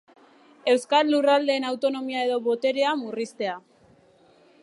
Euskal 0.71 1.11
Lurraldeen 1.15 1.67
autonomia 1.73 2.25
edo 2.29 2.41
boterea 2.49 2.95
murriztea. 3.05 3.57